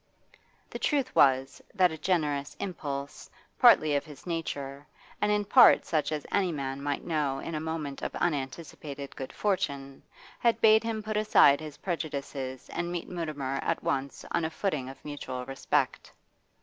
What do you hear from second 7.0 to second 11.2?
know in a moment of unanticipated good fortune, had bade him put